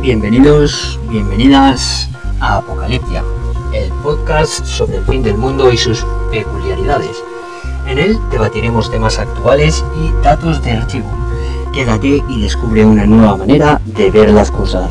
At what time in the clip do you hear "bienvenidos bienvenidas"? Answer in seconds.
0.00-2.08